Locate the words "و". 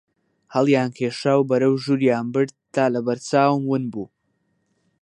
1.37-1.47